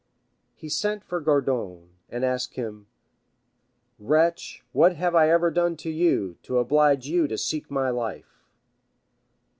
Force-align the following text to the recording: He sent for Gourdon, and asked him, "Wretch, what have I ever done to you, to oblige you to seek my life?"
He 0.55 0.67
sent 0.67 1.03
for 1.03 1.19
Gourdon, 1.21 1.91
and 2.09 2.25
asked 2.25 2.55
him, 2.55 2.87
"Wretch, 3.99 4.63
what 4.71 4.95
have 4.95 5.13
I 5.13 5.29
ever 5.29 5.51
done 5.51 5.77
to 5.77 5.91
you, 5.91 6.37
to 6.41 6.57
oblige 6.57 7.05
you 7.05 7.27
to 7.27 7.37
seek 7.37 7.69
my 7.69 7.91
life?" 7.91 8.41